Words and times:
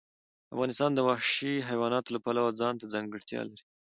افغانستان 0.53 0.91
د 0.93 0.99
وحشي 1.07 1.53
حیواناتو 1.69 2.13
له 2.15 2.19
پلوه 2.25 2.57
ځانته 2.61 2.85
ځانګړتیا 2.93 3.41
لري. 3.49 3.63